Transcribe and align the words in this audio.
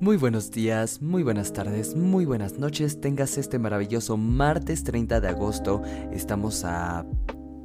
Muy 0.00 0.16
buenos 0.16 0.52
días, 0.52 1.02
muy 1.02 1.24
buenas 1.24 1.52
tardes, 1.52 1.96
muy 1.96 2.24
buenas 2.24 2.56
noches. 2.56 3.00
Tengas 3.00 3.36
este 3.36 3.58
maravilloso 3.58 4.16
martes 4.16 4.84
30 4.84 5.20
de 5.20 5.26
agosto. 5.26 5.82
Estamos 6.12 6.64
a 6.64 7.04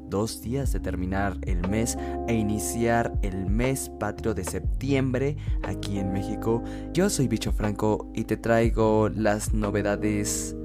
dos 0.10 0.42
días 0.42 0.74
de 0.74 0.80
terminar 0.80 1.38
el 1.44 1.68
mes 1.70 1.96
e 2.28 2.34
iniciar 2.34 3.14
el 3.22 3.46
mes 3.46 3.92
patrio 4.00 4.34
de 4.34 4.46
septiembre 4.46 5.38
aquí 5.62 6.00
en 6.00 6.12
México. 6.12 6.64
Yo 6.92 7.08
soy 7.12 7.28
Bicho 7.28 7.52
Franco 7.52 8.12
y 8.16 8.24
te 8.24 8.38
traigo 8.38 9.10
las 9.10 9.54
novedades 9.54 10.56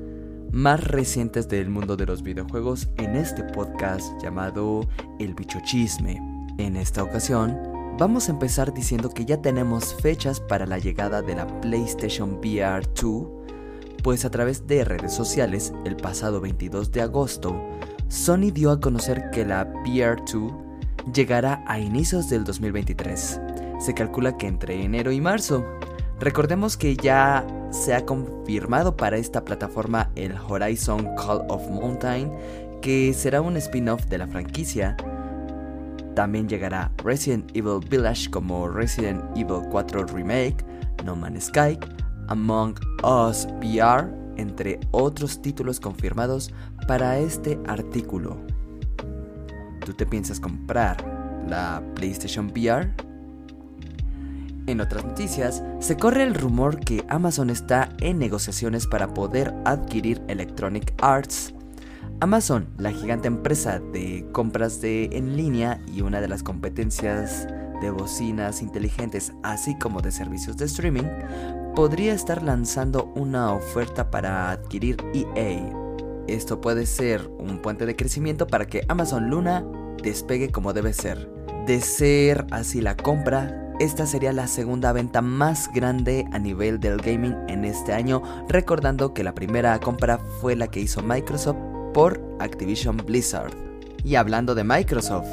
más 0.52 0.84
recientes 0.84 1.48
del 1.48 1.70
mundo 1.70 1.96
de 1.96 2.06
los 2.06 2.22
videojuegos 2.22 2.88
en 2.96 3.16
este 3.16 3.44
podcast 3.44 4.12
llamado 4.22 4.88
El 5.18 5.34
Bicho 5.34 5.58
Chisme. 5.64 6.20
En 6.58 6.76
esta 6.76 7.02
ocasión 7.02 7.78
Vamos 7.98 8.28
a 8.28 8.30
empezar 8.30 8.72
diciendo 8.72 9.10
que 9.10 9.24
ya 9.24 9.42
tenemos 9.42 9.92
fechas 10.00 10.38
para 10.38 10.66
la 10.66 10.78
llegada 10.78 11.20
de 11.20 11.34
la 11.34 11.60
PlayStation 11.60 12.34
VR 12.34 12.86
2, 12.94 13.26
pues 14.04 14.24
a 14.24 14.30
través 14.30 14.68
de 14.68 14.84
redes 14.84 15.12
sociales, 15.12 15.72
el 15.84 15.96
pasado 15.96 16.40
22 16.40 16.92
de 16.92 17.02
agosto, 17.02 17.60
Sony 18.06 18.52
dio 18.52 18.70
a 18.70 18.78
conocer 18.78 19.30
que 19.30 19.44
la 19.44 19.64
VR 19.84 20.22
2 20.32 20.52
llegará 21.12 21.64
a 21.66 21.80
inicios 21.80 22.30
del 22.30 22.44
2023. 22.44 23.40
Se 23.80 23.94
calcula 23.94 24.36
que 24.36 24.46
entre 24.46 24.80
enero 24.80 25.10
y 25.10 25.20
marzo. 25.20 25.64
Recordemos 26.20 26.76
que 26.76 26.96
ya 26.96 27.46
se 27.70 27.94
ha 27.94 28.04
confirmado 28.04 28.96
para 28.96 29.16
esta 29.18 29.44
plataforma 29.44 30.10
el 30.16 30.34
Horizon 30.36 31.14
Call 31.16 31.44
of 31.48 31.68
Mountain, 31.68 32.32
que 32.82 33.12
será 33.14 33.40
un 33.40 33.56
spin-off 33.56 34.06
de 34.06 34.18
la 34.18 34.26
franquicia 34.26 34.96
también 36.18 36.48
llegará 36.48 36.90
Resident 37.04 37.48
Evil 37.54 37.78
Village 37.88 38.28
como 38.28 38.68
Resident 38.68 39.22
Evil 39.36 39.62
4 39.70 40.04
Remake, 40.06 40.56
No 41.04 41.14
Man's 41.14 41.44
Sky, 41.44 41.78
Among 42.26 42.74
Us 43.04 43.46
VR, 43.60 44.08
entre 44.36 44.80
otros 44.90 45.40
títulos 45.40 45.78
confirmados 45.78 46.52
para 46.88 47.20
este 47.20 47.56
artículo. 47.68 48.36
¿Tú 49.86 49.92
te 49.92 50.04
piensas 50.04 50.40
comprar 50.40 50.96
la 51.48 51.80
PlayStation 51.94 52.46
VR? 52.46 52.92
En 54.68 54.82
otras 54.82 55.02
noticias, 55.02 55.64
se 55.80 55.96
corre 55.96 56.24
el 56.24 56.34
rumor 56.34 56.78
que 56.78 57.02
Amazon 57.08 57.48
está 57.48 57.88
en 58.00 58.18
negociaciones 58.18 58.86
para 58.86 59.14
poder 59.14 59.54
adquirir 59.64 60.22
Electronic 60.28 60.92
Arts 61.00 61.54
Amazon, 62.20 62.66
la 62.76 62.92
gigante 62.92 63.28
empresa 63.28 63.78
de 63.78 64.26
compras 64.32 64.82
de 64.82 65.04
en 65.12 65.36
línea 65.36 65.80
y 65.86 66.02
una 66.02 66.20
de 66.20 66.28
las 66.28 66.42
competencias 66.42 67.46
de 67.80 67.90
bocinas 67.90 68.60
inteligentes, 68.60 69.32
así 69.42 69.78
como 69.78 70.02
de 70.02 70.10
servicios 70.10 70.56
de 70.56 70.64
streaming, 70.66 71.08
podría 71.76 72.12
estar 72.12 72.42
lanzando 72.42 73.12
una 73.14 73.52
oferta 73.52 74.10
para 74.10 74.50
adquirir 74.50 74.96
EA. 75.14 75.64
Esto 76.26 76.60
puede 76.60 76.84
ser 76.84 77.26
un 77.38 77.62
puente 77.62 77.86
de 77.86 77.96
crecimiento 77.96 78.46
para 78.46 78.66
que 78.66 78.84
Amazon 78.88 79.30
Luna 79.30 79.64
despegue 80.02 80.50
como 80.50 80.74
debe 80.74 80.92
ser. 80.92 81.30
De 81.66 81.80
ser 81.80 82.46
así 82.50 82.80
la 82.80 82.96
compra, 82.96 83.67
esta 83.80 84.06
sería 84.06 84.32
la 84.32 84.48
segunda 84.48 84.92
venta 84.92 85.22
más 85.22 85.70
grande 85.72 86.26
a 86.32 86.38
nivel 86.38 86.80
del 86.80 86.96
gaming 86.96 87.36
en 87.48 87.64
este 87.64 87.92
año, 87.92 88.22
recordando 88.48 89.14
que 89.14 89.22
la 89.22 89.34
primera 89.34 89.78
compra 89.78 90.18
fue 90.40 90.56
la 90.56 90.66
que 90.66 90.80
hizo 90.80 91.00
Microsoft 91.00 91.58
por 91.94 92.20
Activision 92.40 92.96
Blizzard. 92.96 93.52
Y 94.02 94.16
hablando 94.16 94.56
de 94.56 94.64
Microsoft, 94.64 95.28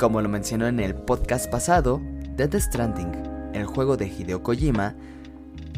como 0.00 0.20
lo 0.20 0.28
mencionó 0.28 0.66
en 0.66 0.80
el 0.80 0.96
podcast 0.96 1.48
pasado, 1.48 2.00
Death 2.36 2.56
Stranding, 2.56 3.12
el 3.52 3.66
juego 3.66 3.96
de 3.96 4.08
Hideo 4.08 4.42
Kojima, 4.42 4.96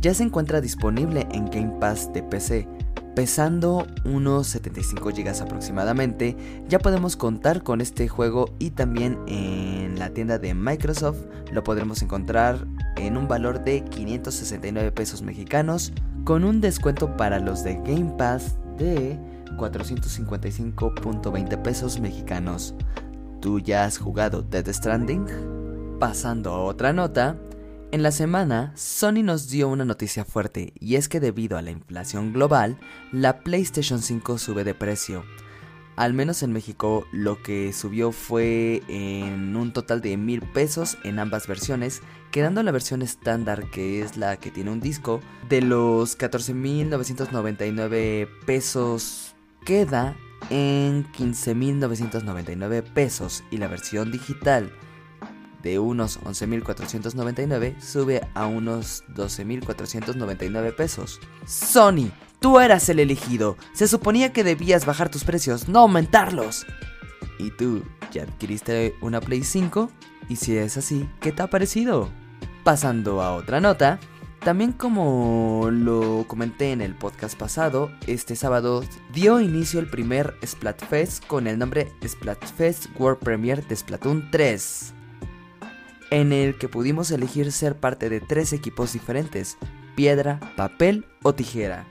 ya 0.00 0.14
se 0.14 0.22
encuentra 0.22 0.62
disponible 0.62 1.26
en 1.32 1.44
Game 1.50 1.74
Pass 1.78 2.10
de 2.14 2.22
PC. 2.22 2.66
Pesando 3.16 3.88
unos 4.04 4.46
75 4.48 5.08
GB 5.08 5.40
aproximadamente, 5.40 6.36
ya 6.68 6.78
podemos 6.78 7.16
contar 7.16 7.62
con 7.62 7.80
este 7.80 8.08
juego 8.08 8.50
y 8.58 8.72
también 8.72 9.18
en 9.26 9.98
la 9.98 10.10
tienda 10.10 10.38
de 10.38 10.52
Microsoft 10.52 11.24
lo 11.50 11.64
podremos 11.64 12.02
encontrar 12.02 12.66
en 12.98 13.16
un 13.16 13.26
valor 13.26 13.64
de 13.64 13.82
569 13.84 14.92
pesos 14.92 15.22
mexicanos 15.22 15.94
con 16.24 16.44
un 16.44 16.60
descuento 16.60 17.16
para 17.16 17.40
los 17.40 17.64
de 17.64 17.76
Game 17.76 18.12
Pass 18.18 18.58
de 18.76 19.18
455.20 19.56 21.62
pesos 21.62 21.98
mexicanos. 21.98 22.74
¿Tú 23.40 23.60
ya 23.60 23.86
has 23.86 23.96
jugado 23.96 24.42
Dead 24.42 24.70
Stranding? 24.70 25.24
Pasando 25.98 26.52
a 26.52 26.64
otra 26.64 26.92
nota, 26.92 27.38
en 27.96 28.02
la 28.02 28.12
semana 28.12 28.72
Sony 28.76 29.22
nos 29.22 29.48
dio 29.48 29.70
una 29.70 29.86
noticia 29.86 30.26
fuerte 30.26 30.74
y 30.78 30.96
es 30.96 31.08
que 31.08 31.18
debido 31.18 31.56
a 31.56 31.62
la 31.62 31.70
inflación 31.70 32.34
global, 32.34 32.76
la 33.10 33.40
PlayStation 33.40 34.02
5 34.02 34.36
sube 34.36 34.64
de 34.64 34.74
precio. 34.74 35.24
Al 35.96 36.12
menos 36.12 36.42
en 36.42 36.52
México 36.52 37.06
lo 37.10 37.42
que 37.42 37.72
subió 37.72 38.12
fue 38.12 38.82
en 38.88 39.56
un 39.56 39.72
total 39.72 40.02
de 40.02 40.18
mil 40.18 40.42
pesos 40.42 40.98
en 41.04 41.18
ambas 41.18 41.46
versiones, 41.46 42.02
quedando 42.32 42.62
la 42.62 42.70
versión 42.70 43.00
estándar 43.00 43.70
que 43.70 44.02
es 44.02 44.18
la 44.18 44.36
que 44.36 44.50
tiene 44.50 44.72
un 44.72 44.80
disco 44.80 45.22
de 45.48 45.62
los 45.62 46.18
14.999 46.18 48.28
pesos 48.44 49.34
queda 49.64 50.14
en 50.50 51.10
15.999 51.12 52.82
pesos 52.92 53.42
y 53.50 53.56
la 53.56 53.68
versión 53.68 54.12
digital 54.12 54.70
de 55.66 55.80
unos 55.80 56.20
11.499 56.20 57.80
sube 57.80 58.20
a 58.34 58.46
unos 58.46 59.02
12.499 59.16 60.76
pesos. 60.76 61.18
Sony, 61.44 62.12
tú 62.38 62.60
eras 62.60 62.88
el 62.88 63.00
elegido. 63.00 63.56
Se 63.72 63.88
suponía 63.88 64.32
que 64.32 64.44
debías 64.44 64.86
bajar 64.86 65.08
tus 65.08 65.24
precios, 65.24 65.68
no 65.68 65.80
aumentarlos. 65.80 66.66
¿Y 67.40 67.50
tú 67.50 67.82
ya 68.12 68.22
adquiriste 68.22 68.94
una 69.00 69.20
Play 69.20 69.42
5? 69.42 69.90
Y 70.28 70.36
si 70.36 70.56
es 70.56 70.76
así, 70.76 71.08
¿qué 71.20 71.32
te 71.32 71.42
ha 71.42 71.50
parecido? 71.50 72.10
Pasando 72.62 73.20
a 73.20 73.34
otra 73.34 73.60
nota, 73.60 73.98
también 74.44 74.70
como 74.70 75.68
lo 75.72 76.26
comenté 76.28 76.70
en 76.70 76.80
el 76.80 76.94
podcast 76.94 77.36
pasado, 77.36 77.90
este 78.06 78.36
sábado 78.36 78.84
dio 79.12 79.40
inicio 79.40 79.80
el 79.80 79.90
primer 79.90 80.36
Splatfest 80.46 81.26
con 81.26 81.48
el 81.48 81.58
nombre 81.58 81.90
Splatfest 82.06 82.86
World 83.00 83.18
Premiere 83.18 83.62
de 83.62 83.74
Splatoon 83.74 84.30
3, 84.30 84.94
en 86.10 86.32
el 86.32 86.56
que 86.56 86.68
pudimos 86.68 87.10
elegir 87.10 87.52
ser 87.52 87.76
parte 87.76 88.08
de 88.08 88.20
tres 88.20 88.52
equipos 88.52 88.92
diferentes, 88.92 89.56
piedra, 89.94 90.40
papel 90.56 91.06
o 91.22 91.34
tijera. 91.34 91.86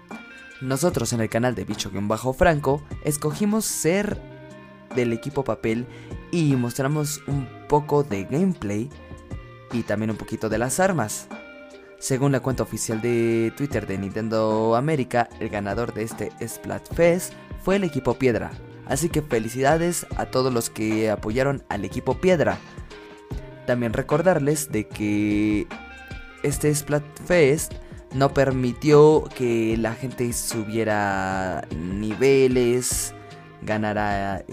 Nosotros 0.61 1.11
en 1.13 1.21
el 1.21 1.29
canal 1.29 1.53
de 1.55 1.65
Bicho-Franco 1.65 2.81
escogimos 3.03 3.65
ser 3.65 4.19
del 4.95 5.11
equipo 5.11 5.43
papel 5.43 5.85
y 6.31 6.55
mostramos 6.55 7.21
un 7.27 7.47
poco 7.67 8.03
de 8.03 8.23
gameplay 8.23 8.89
y 9.71 9.83
también 9.83 10.11
un 10.11 10.17
poquito 10.17 10.47
de 10.49 10.57
las 10.57 10.79
armas. 10.79 11.27
Según 11.99 12.31
la 12.31 12.39
cuenta 12.39 12.63
oficial 12.63 13.01
de 13.01 13.51
Twitter 13.57 13.87
de 13.87 13.97
Nintendo 13.97 14.75
América, 14.75 15.27
el 15.39 15.49
ganador 15.49 15.93
de 15.93 16.03
este 16.03 16.31
Splatfest 16.45 17.33
fue 17.63 17.77
el 17.77 17.83
equipo 17.83 18.13
Piedra. 18.13 18.51
Así 18.85 19.09
que 19.09 19.21
felicidades 19.21 20.05
a 20.15 20.27
todos 20.27 20.53
los 20.53 20.69
que 20.69 21.09
apoyaron 21.09 21.63
al 21.69 21.83
equipo 21.83 22.15
Piedra. 22.15 22.59
También 23.65 23.93
recordarles 23.93 24.71
de 24.71 24.87
que 24.87 25.67
este 26.43 26.73
Splatfest 26.73 27.73
no 28.13 28.33
permitió 28.33 29.23
que 29.35 29.75
la 29.77 29.93
gente 29.93 30.31
subiera 30.33 31.67
niveles, 31.75 33.13
ganara 33.61 34.43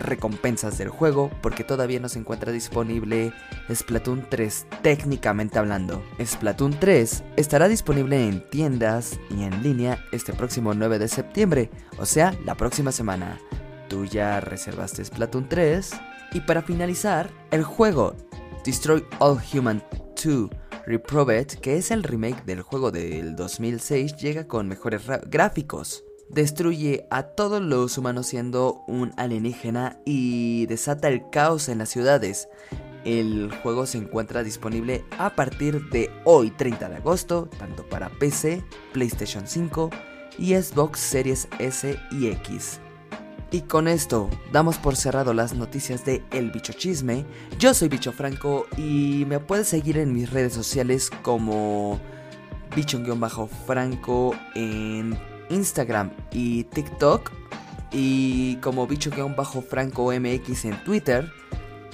recompensas 0.00 0.76
del 0.78 0.88
juego 0.88 1.30
porque 1.42 1.64
todavía 1.64 2.00
no 2.00 2.08
se 2.08 2.18
encuentra 2.18 2.52
disponible 2.52 3.32
Splatoon 3.72 4.26
3 4.28 4.66
técnicamente 4.82 5.58
hablando. 5.58 6.04
Splatoon 6.22 6.78
3 6.78 7.24
estará 7.36 7.68
disponible 7.68 8.28
en 8.28 8.48
tiendas 8.50 9.18
y 9.30 9.44
en 9.44 9.62
línea 9.62 10.04
este 10.12 10.32
próximo 10.32 10.74
9 10.74 10.98
de 10.98 11.08
septiembre, 11.08 11.70
o 11.98 12.06
sea, 12.06 12.34
la 12.44 12.56
próxima 12.56 12.92
semana. 12.92 13.40
Tú 13.88 14.04
ya 14.04 14.40
reservaste 14.40 15.04
Splatoon 15.04 15.48
3 15.48 15.92
y 16.36 16.40
para 16.40 16.60
finalizar, 16.60 17.30
el 17.50 17.64
juego 17.64 18.14
Destroy 18.62 19.02
All 19.20 19.38
Human 19.52 19.82
2 20.22 20.50
Reprobate, 20.86 21.56
que 21.62 21.78
es 21.78 21.90
el 21.90 22.02
remake 22.02 22.44
del 22.44 22.60
juego 22.60 22.90
del 22.90 23.34
2006, 23.36 24.16
llega 24.16 24.46
con 24.46 24.68
mejores 24.68 25.02
gráficos 25.28 26.04
destruye 26.28 27.06
a 27.10 27.22
todos 27.22 27.62
los 27.62 27.96
humanos 27.98 28.26
siendo 28.26 28.82
un 28.88 29.12
alienígena 29.16 30.00
y 30.04 30.66
desata 30.66 31.08
el 31.08 31.30
caos 31.30 31.68
en 31.68 31.78
las 31.78 31.88
ciudades. 31.88 32.48
El 33.04 33.52
juego 33.62 33.86
se 33.86 33.98
encuentra 33.98 34.42
disponible 34.42 35.04
a 35.18 35.36
partir 35.36 35.88
de 35.90 36.10
hoy 36.24 36.50
30 36.50 36.88
de 36.88 36.96
agosto, 36.96 37.48
tanto 37.58 37.88
para 37.88 38.10
PC, 38.10 38.64
PlayStation 38.92 39.46
5 39.46 39.90
y 40.38 40.54
Xbox 40.54 40.98
Series 40.98 41.48
S 41.60 41.96
y 42.10 42.26
X. 42.26 42.80
Y 43.50 43.62
con 43.62 43.86
esto 43.86 44.28
damos 44.52 44.76
por 44.78 44.96
cerrado 44.96 45.32
las 45.32 45.54
noticias 45.54 46.04
de 46.04 46.22
El 46.32 46.50
Bicho 46.50 46.72
Chisme. 46.72 47.24
Yo 47.58 47.74
soy 47.74 47.88
Bicho 47.88 48.12
Franco 48.12 48.66
y 48.76 49.24
me 49.26 49.38
puedes 49.38 49.68
seguir 49.68 49.98
en 49.98 50.12
mis 50.12 50.30
redes 50.30 50.52
sociales 50.52 51.10
como 51.22 52.00
bicho-franco 52.74 54.34
en 54.54 55.18
Instagram 55.48 56.10
y 56.32 56.64
TikTok 56.64 57.30
y 57.92 58.56
como 58.56 58.86
bicho-franco 58.86 60.12
mx 60.12 60.64
en 60.64 60.84
Twitter 60.84 61.30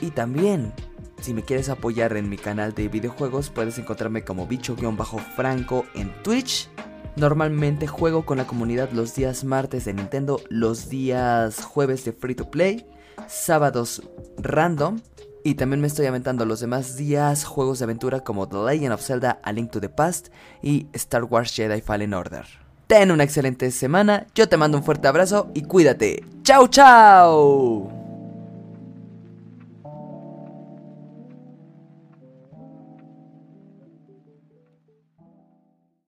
y 0.01 0.11
también 0.11 0.73
si 1.21 1.35
me 1.35 1.43
quieres 1.43 1.69
apoyar 1.69 2.17
en 2.17 2.29
mi 2.29 2.37
canal 2.37 2.75
de 2.75 2.89
videojuegos 2.89 3.51
puedes 3.51 3.79
encontrarme 3.79 4.25
como 4.25 4.47
bicho-franco 4.47 5.87
en 5.95 6.11
Twitch 6.23 6.69
Normalmente 7.17 7.87
juego 7.87 8.25
con 8.25 8.39
la 8.39 8.47
comunidad 8.47 8.91
los 8.93 9.15
días 9.15 9.45
martes 9.45 9.85
de 9.85 9.93
Nintendo, 9.93 10.41
los 10.49 10.89
días 10.89 11.63
jueves 11.63 12.05
de 12.05 12.13
Free 12.13 12.35
to 12.35 12.51
Play, 12.51 12.87
sábados 13.27 14.03
random 14.39 15.01
y 15.45 15.55
también 15.57 15.81
me 15.81 15.89
estoy 15.89 16.07
aventando 16.07 16.45
los 16.47 16.61
demás 16.61 16.97
días 16.97 17.45
juegos 17.45 17.81
de 17.81 17.85
aventura 17.85 18.21
como 18.21 18.49
The 18.49 18.65
Legend 18.65 18.95
of 18.95 19.03
Zelda 19.03 19.41
A 19.43 19.53
Link 19.53 19.71
to 19.71 19.81
the 19.81 19.89
Past 19.89 20.29
y 20.63 20.87
Star 20.93 21.25
Wars 21.25 21.55
Jedi 21.55 21.81
Fallen 21.81 22.15
Order. 22.15 22.47
Ten 22.87 23.11
una 23.11 23.25
excelente 23.25 23.71
semana, 23.71 24.27
yo 24.35 24.49
te 24.49 24.57
mando 24.57 24.79
un 24.79 24.85
fuerte 24.85 25.09
abrazo 25.09 25.51
y 25.55 25.63
cuídate. 25.63 26.25
¡Chao, 26.43 26.69
chao! 26.69 28.02